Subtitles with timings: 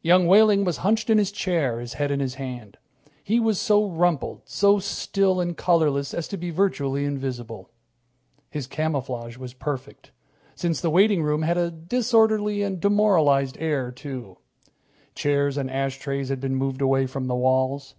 [0.00, 2.78] Young Wehling was hunched in his chair, his head in his hand.
[3.22, 7.68] He was so rumpled, so still and colorless as to be virtually invisible.
[8.48, 10.12] His camouflage was perfect,
[10.54, 14.38] since the waiting room had a disorderly and demoralized air, too.
[15.14, 17.96] Chairs and ashtrays had been moved away from the walls.